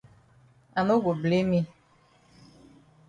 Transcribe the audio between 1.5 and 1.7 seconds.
yi.